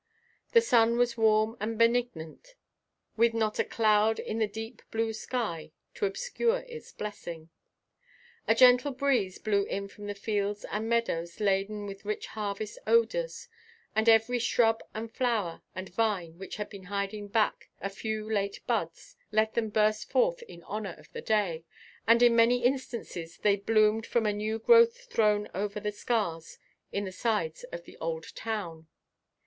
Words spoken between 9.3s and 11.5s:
blew in from the fields and meadows